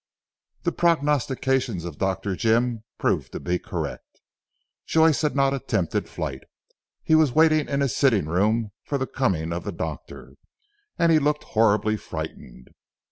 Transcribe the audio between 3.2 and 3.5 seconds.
to